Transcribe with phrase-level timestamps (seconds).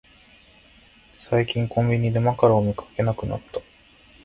[1.13, 3.61] 最近コンビニでマカロンを見かけなくなった